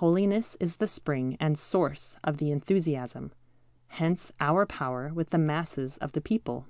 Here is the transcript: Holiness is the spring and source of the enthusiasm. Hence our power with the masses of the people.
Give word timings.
Holiness 0.00 0.56
is 0.58 0.76
the 0.76 0.88
spring 0.88 1.36
and 1.38 1.58
source 1.58 2.16
of 2.24 2.38
the 2.38 2.50
enthusiasm. 2.50 3.32
Hence 3.88 4.32
our 4.40 4.64
power 4.64 5.10
with 5.12 5.28
the 5.28 5.36
masses 5.36 5.98
of 5.98 6.12
the 6.12 6.22
people. 6.22 6.66